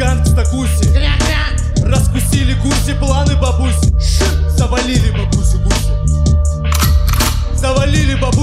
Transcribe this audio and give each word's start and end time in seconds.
гангста 0.00 0.44
гуси. 0.50 0.88
Раскусили 1.84 2.54
гуси 2.54 2.94
планы 2.98 3.36
бабуси. 3.36 3.92
Завалили 4.56 5.10
бабусю 5.10 5.58
гуси. 5.58 5.92
Завалили 7.54 8.14
бабусю 8.14 8.39